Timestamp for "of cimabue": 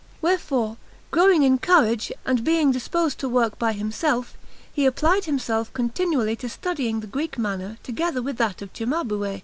8.63-9.39